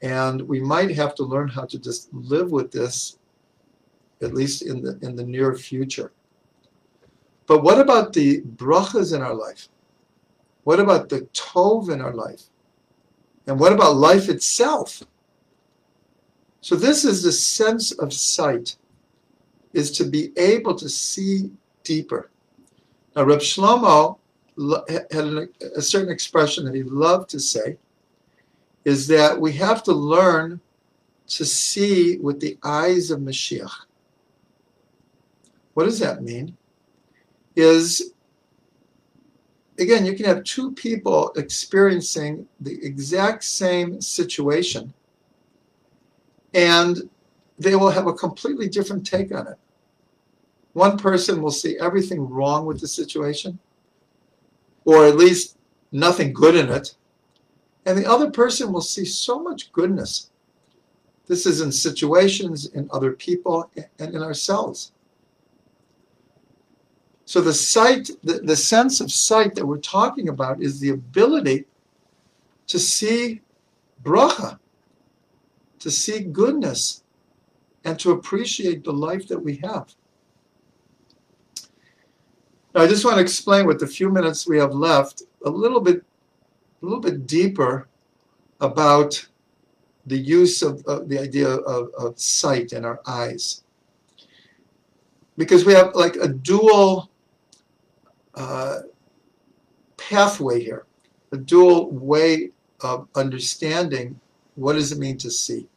And 0.02 0.42
we 0.42 0.60
might 0.60 0.92
have 0.96 1.14
to 1.16 1.24
learn 1.24 1.48
how 1.48 1.66
to 1.66 1.78
just 1.78 2.12
live 2.14 2.52
with 2.52 2.72
this, 2.72 3.18
at 4.22 4.34
least 4.34 4.64
in 4.64 4.82
the 4.82 4.98
in 5.02 5.16
the 5.16 5.24
near 5.24 5.56
future. 5.56 6.12
But 7.52 7.64
what 7.64 7.82
about 7.82 8.14
the 8.14 8.40
brachas 8.44 9.14
in 9.14 9.22
our 9.22 9.34
life? 9.34 9.68
What 10.64 10.80
about 10.80 11.10
the 11.10 11.24
tov 11.34 11.90
in 11.92 12.00
our 12.00 12.14
life? 12.14 12.44
And 13.46 13.60
what 13.60 13.74
about 13.74 13.98
life 13.98 14.30
itself? 14.30 15.04
So 16.62 16.78
this 16.78 17.04
is 17.04 17.24
the 17.24 17.32
sense 17.34 17.92
of 17.92 18.14
sight, 18.14 18.78
is 19.74 19.92
to 19.98 20.06
be 20.06 20.32
able 20.38 20.76
to 20.76 20.88
see 20.88 21.52
deeper. 21.84 22.30
Now, 23.18 23.24
Reb 23.24 23.40
Shlomo 23.40 24.18
had 25.12 25.50
a 25.76 25.82
certain 25.82 26.10
expression 26.10 26.64
that 26.64 26.74
he 26.74 26.84
loved 26.84 27.30
to 27.32 27.40
say, 27.42 27.76
is 28.86 29.08
that 29.08 29.38
we 29.38 29.52
have 29.52 29.84
to 29.84 29.92
learn 29.92 30.62
to 31.28 31.44
see 31.44 32.16
with 32.20 32.40
the 32.40 32.58
eyes 32.64 33.12
of 33.12 33.20
Mashiach. 33.20 33.74
What 35.74 35.84
does 35.84 36.00
that 36.00 36.24
mean? 36.24 36.56
Is 37.56 38.14
again, 39.78 40.06
you 40.06 40.16
can 40.16 40.26
have 40.26 40.44
two 40.44 40.72
people 40.72 41.34
experiencing 41.36 42.48
the 42.62 42.84
exact 42.86 43.44
same 43.44 44.00
situation, 44.00 44.94
and 46.54 47.10
they 47.60 47.76
will 47.76 47.90
have 47.90 48.08
a 48.08 48.14
completely 48.14 48.70
different 48.70 49.06
take 49.06 49.34
on 49.34 49.48
it. 49.48 49.58
One 50.74 50.98
person 50.98 51.42
will 51.42 51.52
see 51.52 51.78
everything 51.80 52.30
wrong 52.30 52.66
with 52.66 52.80
the 52.80 52.88
situation, 52.88 53.60
or 54.86 55.06
at 55.06 55.18
least 55.18 55.58
nothing 55.92 56.32
good 56.32 56.56
in 56.56 56.70
it, 56.70 56.96
and 57.86 57.98
the 57.98 58.10
other 58.10 58.32
person 58.32 58.72
will 58.72 58.82
see 58.82 59.04
so 59.06 59.42
much 59.42 59.72
goodness. 59.74 60.30
This 61.28 61.46
is 61.46 61.62
in 61.62 61.72
situations, 61.72 62.68
in 62.68 62.90
other 62.92 63.12
people, 63.12 63.70
and 64.00 64.16
in 64.16 64.22
ourselves. 64.22 64.92
So 67.32 67.40
the 67.40 67.54
sight, 67.54 68.10
the, 68.26 68.40
the 68.40 68.58
sense 68.58 69.00
of 69.00 69.10
sight 69.10 69.56
that 69.56 69.66
we're 69.66 69.78
talking 69.78 70.28
about 70.28 70.62
is 70.62 70.82
the 70.82 70.90
ability 70.90 71.64
to 72.68 72.78
see 72.78 73.40
bracha, 74.04 74.60
to 75.80 75.90
see 75.90 76.24
goodness, 76.24 77.04
and 77.86 77.98
to 78.02 78.12
appreciate 78.12 78.84
the 78.84 78.92
life 78.92 79.30
that 79.30 79.40
we 79.40 79.56
have. 79.64 79.96
Now, 82.76 82.82
I 82.82 82.88
just 82.88 83.06
want 83.06 83.16
to 83.16 83.22
explain 83.22 83.66
with 83.66 83.80
the 83.80 83.88
few 83.88 84.10
minutes 84.10 84.46
we 84.46 84.58
have 84.58 84.74
left 84.74 85.24
a 85.46 85.50
little 85.50 85.80
bit, 85.80 86.04
a 86.82 86.86
little 86.86 87.00
bit 87.00 87.28
deeper 87.28 87.88
about 88.60 89.26
the 90.06 90.18
use 90.18 90.62
of, 90.62 90.84
the 90.84 91.18
idea 91.18 91.48
of, 91.48 91.94
of 91.98 92.20
sight 92.20 92.74
in 92.74 92.84
our 92.84 93.00
eyes. 93.08 93.64
Because 95.38 95.64
we 95.64 95.72
have 95.72 95.96
like 95.96 96.18
a 96.18 96.28
dual 96.28 97.08
uh, 98.36 98.80
pathway 99.98 100.64
here, 100.64 100.86
a 101.32 101.38
dual 101.38 101.92
way 101.92 102.50
of 102.82 103.08
understanding 103.16 104.20
what 104.56 104.74
does 104.74 104.92
it 104.92 104.98
mean 104.98 105.18
to 105.18 105.30
see. 105.30 105.68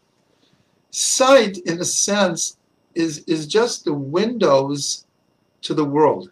Sight, 0.91 1.59
in 1.59 1.81
a 1.81 1.85
sense, 1.85 2.57
is, 2.95 3.25
is 3.27 3.47
just 3.47 3.85
the 3.85 3.95
windows 3.95 5.07
to 5.63 5.75
the 5.75 5.85
world. 5.85 6.31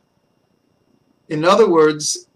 In 1.29 1.45
other 1.45 1.69
words, 1.69 2.29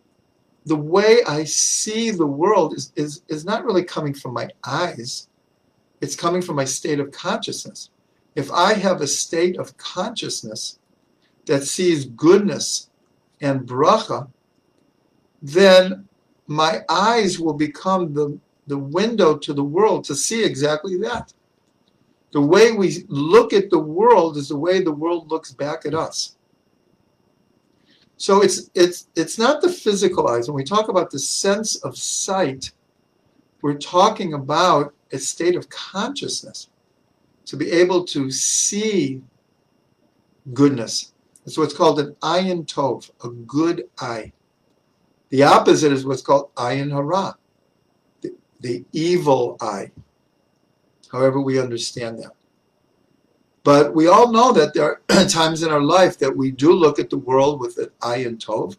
the 0.65 0.77
way 0.77 1.21
I 1.27 1.45
see 1.45 2.11
the 2.11 2.27
world 2.27 2.75
is, 2.75 2.93
is, 2.97 3.23
is 3.29 3.45
not 3.45 3.65
really 3.65 3.85
coming 3.85 4.15
from 4.15 4.33
my 4.33 4.49
eyes, 4.65 5.29
it's 6.01 6.17
coming 6.17 6.43
from 6.43 6.57
my 6.57 6.65
state 6.65 7.01
of 7.01 7.13
consciousness. 7.13 7.91
If 8.35 8.51
I 8.51 8.75
have 8.75 9.01
a 9.01 9.07
state 9.07 9.57
of 9.57 9.77
consciousness 9.79 10.79
that 11.47 11.65
sees 11.65 12.05
goodness 12.05 12.91
and 13.41 13.61
bracha, 13.61 14.29
then 15.43 16.09
my 16.47 16.83
eyes 16.89 17.39
will 17.39 17.55
become 17.55 18.15
the, 18.15 18.39
the 18.67 18.79
window 18.79 19.37
to 19.37 19.53
the 19.53 19.65
world 19.65 20.05
to 20.05 20.15
see 20.15 20.45
exactly 20.45 20.97
that. 20.99 21.33
The 22.33 22.41
way 22.41 22.73
we 22.73 23.05
look 23.09 23.53
at 23.53 23.71
the 23.71 23.79
world 23.79 24.37
is 24.37 24.49
the 24.49 24.57
way 24.57 24.83
the 24.83 24.93
world 24.93 25.31
looks 25.31 25.53
back 25.53 25.87
at 25.87 25.95
us. 25.95 26.37
So 28.19 28.43
it's 28.43 28.71
it's 28.75 29.09
it's 29.15 29.39
not 29.39 29.61
the 29.61 29.69
physical 29.69 30.27
eyes. 30.27 30.49
When 30.49 30.57
we 30.57 30.65
talk 30.65 30.89
about 30.89 31.11
the 31.11 31.19
sense 31.19 31.77
of 31.77 31.97
sight, 31.97 32.73
we're 33.61 33.75
talking 33.75 34.33
about 34.33 34.95
a 35.13 35.19
state 35.19 35.55
of 35.55 35.69
consciousness 35.69 36.69
to 37.45 37.57
be 37.57 37.71
able 37.71 38.05
to 38.07 38.31
see 38.31 39.23
goodness, 40.53 41.13
it's 41.47 41.57
what's 41.57 41.75
called 41.75 42.01
an 42.01 42.15
ayin 42.23 42.67
tov, 42.67 43.09
a 43.25 43.29
good 43.29 43.89
eye. 44.01 44.33
The 45.29 45.45
opposite 45.45 45.93
is 45.93 46.05
what's 46.05 46.23
called 46.23 46.53
ayin 46.57 46.91
hara, 46.91 47.37
the, 48.21 48.35
the 48.61 48.85
evil 48.93 49.57
eye. 49.61 49.93
However, 51.11 51.41
we 51.41 51.61
understand 51.61 52.19
that. 52.19 52.33
But 53.63 53.95
we 53.95 54.09
all 54.09 54.33
know 54.33 54.53
that 54.53 54.75
there 54.75 55.01
are 55.09 55.25
times 55.29 55.63
in 55.63 55.71
our 55.71 55.81
life 55.81 56.19
that 56.19 56.37
we 56.37 56.51
do 56.51 56.73
look 56.73 56.99
at 56.99 57.11
the 57.11 57.19
world 57.19 57.61
with 57.61 57.79
an 57.79 57.91
ayin 58.01 58.39
tov, 58.39 58.77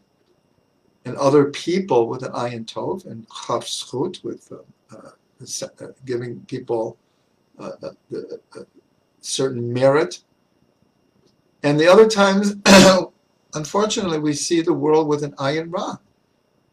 and 1.06 1.16
other 1.16 1.46
people 1.46 2.10
with 2.10 2.24
an 2.24 2.34
ayin 2.34 2.66
tov, 2.66 3.06
and 3.06 3.28
chav 3.30 3.64
zchut 3.64 4.24
with 4.26 4.52
uh, 4.52 4.98
uh, 4.98 5.88
giving 6.06 6.42
people 6.48 6.98
uh, 7.60 7.72
uh, 7.82 7.92
uh 8.14 8.64
certain 9.22 9.72
merit 9.72 10.20
and 11.68 11.78
the 11.78 11.88
other 11.92 12.08
times, 12.08 12.56
unfortunately, 13.54 14.20
we 14.20 14.32
see 14.32 14.62
the 14.62 14.72
world 14.72 15.06
with 15.06 15.22
an 15.22 15.34
ayin 15.34 15.68
ra. 15.70 15.98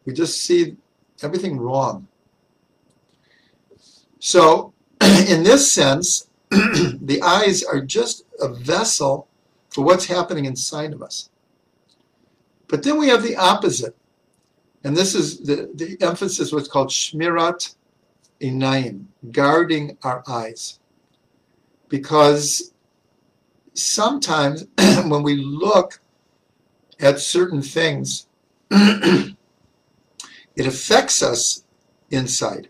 We 0.04 0.12
just 0.12 0.42
see 0.42 0.76
everything 1.20 1.58
wrong. 1.58 2.06
So, 4.20 4.72
in 5.28 5.42
this 5.42 5.72
sense, 5.72 6.28
the 6.50 7.20
eyes 7.24 7.64
are 7.64 7.80
just 7.80 8.24
a 8.40 8.46
vessel 8.46 9.26
for 9.68 9.84
what's 9.84 10.06
happening 10.06 10.44
inside 10.44 10.92
of 10.92 11.02
us. 11.02 11.28
But 12.68 12.84
then 12.84 12.96
we 12.96 13.08
have 13.08 13.24
the 13.24 13.34
opposite. 13.34 13.96
And 14.84 14.96
this 14.96 15.16
is 15.16 15.40
the, 15.40 15.70
the 15.74 15.96
emphasis, 16.02 16.52
what's 16.52 16.68
called 16.68 16.90
shmirat 16.90 17.74
einayim, 18.40 19.06
guarding 19.32 19.98
our 20.04 20.22
eyes. 20.28 20.78
Because 21.88 22.73
sometimes 23.74 24.66
when 24.78 25.22
we 25.22 25.36
look 25.36 26.00
at 27.00 27.18
certain 27.18 27.60
things, 27.60 28.26
it 28.70 29.36
affects 30.56 31.22
us 31.22 31.64
inside. 32.10 32.68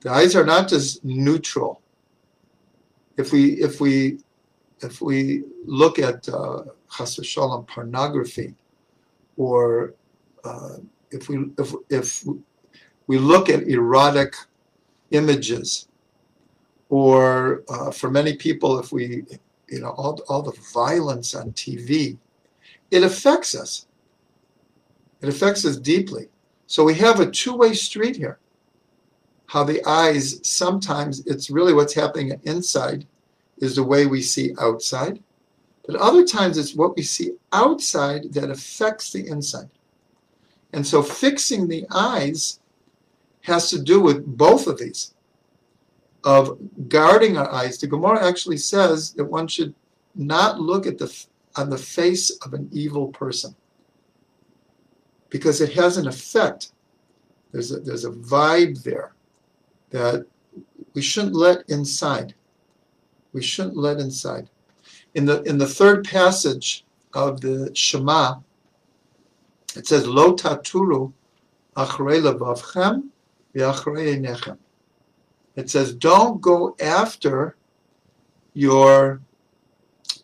The 0.00 0.10
eyes 0.10 0.36
are 0.36 0.44
not 0.44 0.68
just 0.68 1.04
neutral. 1.04 1.80
If 3.16 3.32
we 3.32 3.54
if 3.54 3.80
we 3.80 4.18
if 4.80 5.00
we 5.00 5.44
look 5.64 5.98
at 5.98 6.28
uh, 6.28 6.64
pornography, 7.66 8.54
or 9.36 9.94
uh, 10.44 10.76
if 11.10 11.28
we 11.28 11.46
if 11.58 11.72
if 11.90 12.24
we 13.06 13.18
look 13.18 13.48
at 13.48 13.68
erotic 13.68 14.34
images, 15.10 15.88
or 16.88 17.62
uh, 17.68 17.90
for 17.90 18.10
many 18.10 18.36
people, 18.36 18.78
if 18.78 18.92
we 18.92 19.24
you 19.74 19.80
know, 19.80 19.90
all, 19.90 20.20
all 20.28 20.40
the 20.40 20.56
violence 20.72 21.34
on 21.34 21.50
TV, 21.52 22.16
it 22.92 23.02
affects 23.02 23.56
us. 23.56 23.86
It 25.20 25.28
affects 25.28 25.64
us 25.64 25.76
deeply. 25.76 26.28
So 26.68 26.84
we 26.84 26.94
have 26.94 27.18
a 27.18 27.30
two-way 27.30 27.74
street 27.74 28.14
here. 28.14 28.38
How 29.46 29.64
the 29.64 29.84
eyes, 29.84 30.38
sometimes 30.48 31.26
it's 31.26 31.50
really 31.50 31.74
what's 31.74 31.94
happening 31.94 32.40
inside 32.44 33.04
is 33.58 33.74
the 33.74 33.82
way 33.82 34.06
we 34.06 34.22
see 34.22 34.54
outside. 34.60 35.20
But 35.84 35.96
other 35.96 36.24
times 36.24 36.56
it's 36.56 36.76
what 36.76 36.96
we 36.96 37.02
see 37.02 37.32
outside 37.52 38.32
that 38.32 38.50
affects 38.50 39.12
the 39.12 39.26
inside. 39.26 39.70
And 40.72 40.86
so 40.86 41.02
fixing 41.02 41.66
the 41.66 41.84
eyes 41.90 42.60
has 43.42 43.70
to 43.70 43.82
do 43.82 44.00
with 44.00 44.24
both 44.24 44.68
of 44.68 44.78
these 44.78 45.13
of 46.24 46.58
guarding 46.88 47.36
our 47.36 47.50
eyes, 47.52 47.78
the 47.78 47.86
Gemara 47.86 48.26
actually 48.26 48.56
says 48.56 49.12
that 49.12 49.24
one 49.24 49.46
should 49.46 49.74
not 50.14 50.60
look 50.60 50.86
at 50.86 50.98
the 50.98 51.26
on 51.56 51.70
the 51.70 51.78
face 51.78 52.30
of 52.44 52.52
an 52.54 52.68
evil 52.72 53.08
person 53.08 53.54
because 55.30 55.60
it 55.60 55.72
has 55.72 55.96
an 55.96 56.08
effect. 56.08 56.72
There's 57.52 57.70
a, 57.70 57.78
there's 57.78 58.04
a 58.04 58.10
vibe 58.10 58.82
there 58.82 59.14
that 59.90 60.26
we 60.94 61.02
shouldn't 61.02 61.36
let 61.36 61.68
inside. 61.68 62.34
We 63.32 63.42
shouldn't 63.42 63.76
let 63.76 63.98
inside. 63.98 64.50
In 65.14 65.26
the 65.26 65.42
in 65.42 65.58
the 65.58 65.66
third 65.66 66.04
passage 66.04 66.84
of 67.12 67.40
the 67.40 67.70
Shema, 67.74 68.40
it 69.76 69.86
says, 69.86 70.06
Lo 70.06 70.34
taturu 70.34 71.12
achrei 71.76 72.20
levavchem 72.20 73.08
v'achrei 73.54 74.16
einechem. 74.16 74.58
It 75.56 75.70
says, 75.70 75.94
don't 75.94 76.40
go 76.40 76.76
after 76.80 77.56
your 78.54 79.20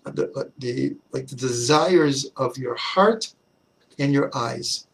the, 0.05 0.51
the 0.59 0.97
like 1.13 1.27
the 1.27 1.37
desires 1.37 2.31
of 2.37 2.57
your 2.57 2.75
heart 2.75 3.33
and 3.99 4.13
your 4.13 4.35
eyes. 4.37 4.87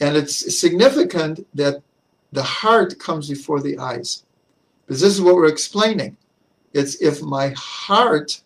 And 0.00 0.16
it's 0.16 0.58
significant 0.58 1.46
that 1.54 1.82
the 2.32 2.42
heart 2.42 2.98
comes 2.98 3.28
before 3.28 3.60
the 3.60 3.78
eyes. 3.78 4.24
Because 4.86 5.00
this 5.00 5.14
is 5.14 5.20
what 5.20 5.36
we're 5.36 5.46
explaining. 5.46 6.16
It's 6.72 7.00
if 7.02 7.22
my 7.22 7.52
heart 7.56 8.40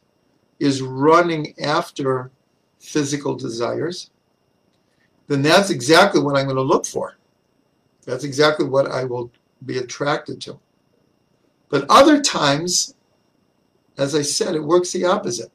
is 0.58 0.82
running 0.82 1.54
after 1.60 2.30
physical 2.80 3.34
desires, 3.34 4.10
then 5.28 5.42
that's 5.42 5.70
exactly 5.70 6.20
what 6.20 6.36
I'm 6.36 6.44
going 6.44 6.56
to 6.56 6.62
look 6.62 6.86
for. 6.86 7.16
That's 8.04 8.24
exactly 8.24 8.66
what 8.66 8.90
I 8.90 9.04
will 9.04 9.30
be 9.64 9.78
attracted 9.78 10.40
to. 10.42 10.58
But 11.68 11.86
other 11.88 12.20
times, 12.20 12.94
as 13.98 14.14
I 14.14 14.22
said, 14.22 14.54
it 14.54 14.62
works 14.62 14.92
the 14.92 15.04
opposite. 15.04 15.50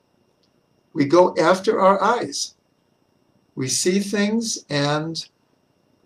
We 0.94 1.06
go 1.06 1.36
after 1.38 1.80
our 1.80 2.02
eyes. 2.02 2.56
We 3.56 3.68
see 3.68 4.00
things 4.00 4.66
and 4.70 5.26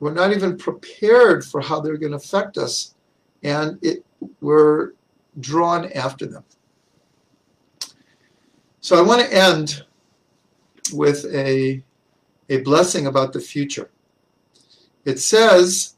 we're 0.03 0.13
not 0.13 0.33
even 0.33 0.57
prepared 0.57 1.45
for 1.45 1.61
how 1.61 1.79
they're 1.79 1.95
going 1.95 2.11
to 2.11 2.17
affect 2.17 2.57
us, 2.57 2.93
and 3.41 3.79
it, 3.81 4.03
we're 4.41 4.91
drawn 5.39 5.89
after 5.93 6.25
them. 6.25 6.43
So 8.81 8.97
I 8.97 9.01
want 9.01 9.21
to 9.21 9.33
end 9.33 9.85
with 10.91 11.23
a, 11.33 11.81
a 12.49 12.57
blessing 12.63 13.07
about 13.07 13.31
the 13.31 13.39
future. 13.39 13.89
It 15.05 15.19
says, 15.19 15.95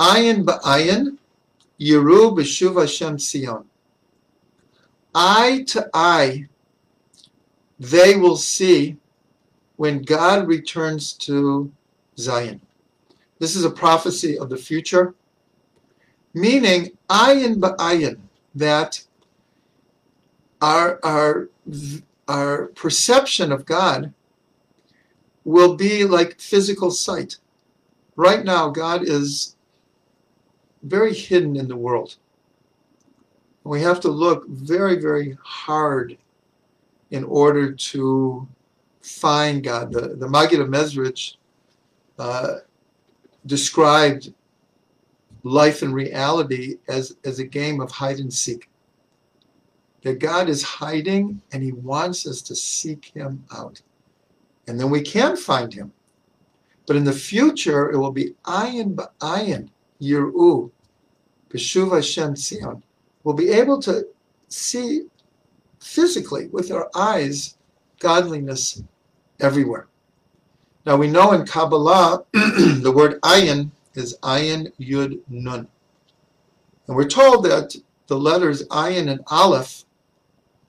Ayin 0.00 0.44
ba'ayin, 0.44 1.16
Yiru 1.80 2.36
b'shuv 2.36 2.80
Hashem 2.80 3.18
Sion. 3.18 3.64
Eye 5.14 5.64
to 5.68 5.88
eye, 5.94 6.48
they 7.78 8.16
will 8.16 8.36
see 8.36 8.96
when 9.76 10.02
God 10.02 10.46
returns 10.46 11.12
to 11.14 11.72
Zion. 12.18 12.60
This 13.38 13.56
is 13.56 13.64
a 13.64 13.70
prophecy 13.70 14.38
of 14.38 14.48
the 14.48 14.56
future, 14.56 15.14
meaning 16.32 16.92
ayin 17.10 17.56
ba'ayin, 17.56 18.18
that 18.54 19.04
our, 20.62 20.98
our, 21.02 21.50
our 22.28 22.66
perception 22.68 23.52
of 23.52 23.66
God 23.66 24.14
will 25.44 25.76
be 25.76 26.04
like 26.04 26.40
physical 26.40 26.90
sight. 26.90 27.36
Right 28.16 28.44
now, 28.44 28.70
God 28.70 29.02
is 29.02 29.55
very 30.82 31.14
hidden 31.14 31.56
in 31.56 31.68
the 31.68 31.76
world. 31.76 32.16
We 33.64 33.82
have 33.82 34.00
to 34.00 34.08
look 34.08 34.46
very, 34.48 35.00
very 35.00 35.36
hard 35.42 36.16
in 37.10 37.24
order 37.24 37.72
to 37.72 38.46
find 39.02 39.62
God. 39.62 39.92
The, 39.92 40.16
the 40.16 40.28
Maggid 40.28 40.60
of 40.60 40.68
Mezrich 40.68 41.36
uh, 42.18 42.58
described 43.46 44.32
life 45.42 45.82
and 45.82 45.94
reality 45.94 46.78
as, 46.88 47.16
as 47.24 47.38
a 47.38 47.44
game 47.44 47.80
of 47.80 47.90
hide 47.90 48.18
and 48.18 48.32
seek. 48.32 48.68
That 50.02 50.18
God 50.18 50.48
is 50.48 50.62
hiding 50.62 51.40
and 51.52 51.62
he 51.62 51.72
wants 51.72 52.26
us 52.26 52.42
to 52.42 52.54
seek 52.54 53.06
him 53.06 53.44
out. 53.52 53.80
And 54.68 54.78
then 54.78 54.90
we 54.90 55.02
can 55.02 55.36
find 55.36 55.72
him. 55.72 55.92
But 56.86 56.96
in 56.96 57.04
the 57.04 57.12
future, 57.12 57.90
it 57.90 57.98
will 57.98 58.12
be 58.12 58.34
ayin 58.44 58.94
ba'ayin, 58.94 59.68
yir'u, 60.00 60.70
b'shuv 61.50 61.94
Hashem 61.94 62.36
Sion. 62.36 62.82
We'll 63.24 63.34
be 63.34 63.50
able 63.50 63.80
to 63.82 64.06
see 64.48 65.06
physically 65.80 66.48
with 66.48 66.70
our 66.70 66.90
eyes 66.94 67.56
godliness 67.98 68.82
everywhere. 69.40 69.88
Now 70.84 70.96
we 70.96 71.08
know 71.08 71.32
in 71.32 71.44
Kabbalah 71.44 72.24
the 72.32 72.92
word 72.94 73.20
ayin 73.22 73.70
is 73.94 74.16
ayin 74.22 74.72
yud 74.78 75.20
nun. 75.28 75.66
And 76.86 76.96
we're 76.96 77.08
told 77.08 77.44
that 77.46 77.74
the 78.06 78.16
letters 78.16 78.66
ayin 78.68 79.10
and 79.10 79.20
aleph 79.28 79.84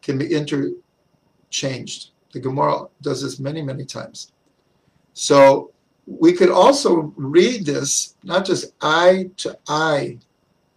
can 0.01 0.17
be 0.17 0.33
interchanged. 0.33 2.11
The 2.31 2.39
Gemara 2.39 2.87
does 3.01 3.21
this 3.21 3.39
many, 3.39 3.61
many 3.61 3.85
times. 3.85 4.31
So 5.13 5.71
we 6.07 6.31
could 6.31 6.49
also 6.49 7.13
read 7.17 7.65
this, 7.65 8.15
not 8.23 8.45
just 8.45 8.73
eye 8.81 9.29
to 9.35 9.57
eye 9.67 10.17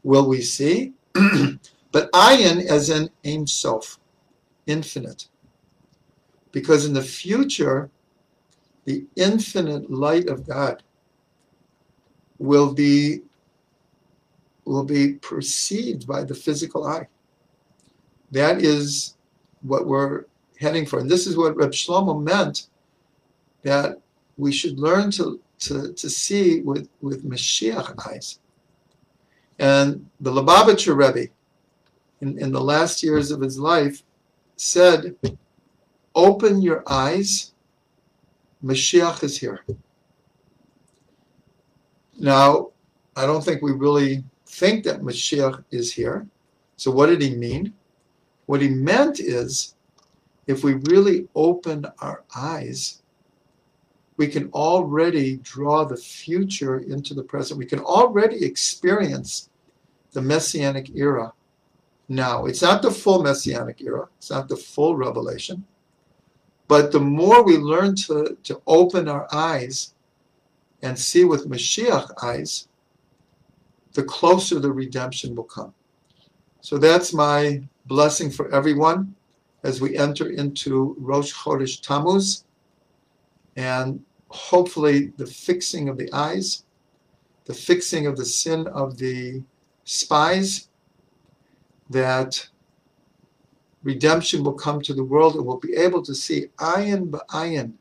will 0.02 0.28
we 0.28 0.42
see, 0.42 0.92
but 1.92 2.10
ayin 2.12 2.66
as 2.66 2.90
in 2.90 3.46
Sof, 3.46 4.00
infinite. 4.66 5.28
Because 6.50 6.84
in 6.84 6.92
the 6.92 7.02
future, 7.02 7.90
the 8.86 9.06
infinite 9.14 9.88
light 9.88 10.28
of 10.28 10.46
God 10.46 10.82
will 12.38 12.74
be 12.74 13.20
will 14.64 14.84
be 14.84 15.14
perceived 15.14 16.06
by 16.06 16.22
the 16.24 16.34
physical 16.34 16.86
eye. 16.86 17.06
That 18.30 18.62
is 18.62 19.16
what 19.62 19.86
we're 19.86 20.24
heading 20.58 20.86
for. 20.86 20.98
And 20.98 21.10
this 21.10 21.26
is 21.26 21.36
what 21.36 21.56
Reb 21.56 21.70
Shlomo 21.70 22.22
meant 22.22 22.68
that 23.62 24.00
we 24.40 24.52
should 24.52 24.78
learn 24.78 25.10
to, 25.12 25.40
to, 25.60 25.92
to 25.92 26.10
see 26.10 26.60
with, 26.62 26.88
with 27.00 27.28
Mashiach 27.28 27.94
eyes. 28.08 28.38
And 29.58 30.06
the 30.20 30.32
Lubavitcher 30.32 30.96
Rebbe, 30.96 31.30
in, 32.20 32.38
in 32.38 32.50
the 32.52 32.60
last 32.60 33.02
years 33.02 33.30
of 33.30 33.40
his 33.40 33.58
life, 33.58 34.02
said, 34.56 35.16
Open 36.14 36.60
your 36.60 36.82
eyes 36.86 37.52
Mashiach 38.64 39.22
is 39.22 39.38
here. 39.38 39.64
Now, 42.18 42.68
I 43.16 43.24
don't 43.26 43.42
think 43.42 43.62
we 43.62 43.72
really 43.72 44.22
think 44.46 44.84
that 44.84 45.00
Mashiach 45.00 45.64
is 45.70 45.92
here. 45.92 46.26
So, 46.76 46.90
what 46.90 47.06
did 47.06 47.22
he 47.22 47.34
mean? 47.34 47.72
What 48.46 48.60
he 48.60 48.68
meant 48.68 49.20
is 49.20 49.74
if 50.46 50.62
we 50.62 50.74
really 50.74 51.28
open 51.34 51.86
our 52.00 52.22
eyes, 52.34 52.99
we 54.20 54.28
can 54.28 54.50
already 54.52 55.38
draw 55.38 55.82
the 55.82 55.96
future 55.96 56.80
into 56.80 57.14
the 57.14 57.22
present. 57.22 57.56
We 57.56 57.64
can 57.64 57.80
already 57.80 58.44
experience 58.44 59.48
the 60.12 60.20
Messianic 60.20 60.94
era 60.94 61.32
now. 62.10 62.44
It's 62.44 62.60
not 62.60 62.82
the 62.82 62.90
full 62.90 63.22
Messianic 63.22 63.80
era, 63.80 64.08
it's 64.18 64.30
not 64.30 64.46
the 64.46 64.58
full 64.58 64.94
revelation. 64.94 65.64
But 66.68 66.92
the 66.92 67.00
more 67.00 67.42
we 67.42 67.56
learn 67.56 67.94
to, 68.04 68.36
to 68.42 68.60
open 68.66 69.08
our 69.08 69.26
eyes 69.32 69.94
and 70.82 70.98
see 70.98 71.24
with 71.24 71.48
Mashiach 71.48 72.22
eyes, 72.22 72.68
the 73.94 74.02
closer 74.02 74.58
the 74.60 74.70
redemption 74.70 75.34
will 75.34 75.44
come. 75.44 75.72
So 76.60 76.76
that's 76.76 77.14
my 77.14 77.62
blessing 77.86 78.30
for 78.30 78.54
everyone 78.54 79.14
as 79.64 79.80
we 79.80 79.96
enter 79.96 80.28
into 80.28 80.94
Rosh 80.98 81.32
Chodesh 81.32 81.80
Tammuz 81.80 82.44
and 83.56 84.04
hopefully 84.30 85.12
the 85.16 85.26
fixing 85.26 85.88
of 85.88 85.98
the 85.98 86.10
eyes, 86.12 86.64
the 87.44 87.54
fixing 87.54 88.06
of 88.06 88.16
the 88.16 88.24
sin 88.24 88.66
of 88.68 88.96
the 88.96 89.42
spies, 89.84 90.68
that 91.90 92.48
redemption 93.82 94.44
will 94.44 94.52
come 94.52 94.80
to 94.80 94.94
the 94.94 95.02
world 95.02 95.34
and 95.34 95.44
we'll 95.44 95.58
be 95.58 95.74
able 95.74 96.02
to 96.02 96.14
see 96.14 96.46
ayin 96.58 97.10
ba'ayin, 97.10 97.72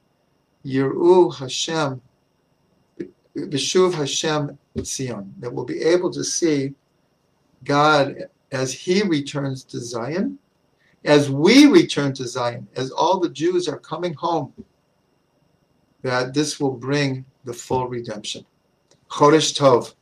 Yiru 0.66 1.34
Hashem, 1.36 2.02
B'shuv 3.36 3.94
Hashem 3.94 4.58
Zion, 4.84 5.34
that 5.40 5.54
we'll 5.54 5.66
be 5.66 5.82
able 5.82 6.12
to 6.12 6.24
see 6.24 6.74
God 7.64 8.16
as 8.52 8.74
He 8.74 9.04
returns 9.04 9.64
to 9.66 9.80
Zion, 9.80 10.40
as 11.06 11.30
we 11.30 11.68
return 11.68 12.14
to 12.16 12.28
Zion, 12.28 12.68
as 12.76 12.92
all 12.92 13.20
the 13.20 13.30
Jews 13.30 13.68
are 13.70 13.80
coming 13.80 14.14
home, 14.16 14.54
that 16.02 16.34
this 16.34 16.60
will 16.60 16.72
bring 16.72 17.26
the 17.44 17.54
full 17.54 17.88
redemption. 17.88 18.46
Chodesh 19.10 19.58
Tov. 19.58 19.94